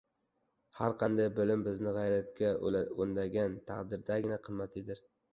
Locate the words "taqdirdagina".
3.69-4.39